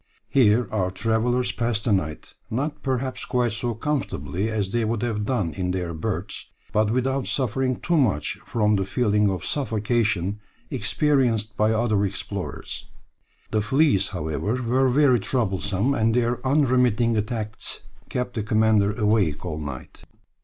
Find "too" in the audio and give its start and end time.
7.79-7.97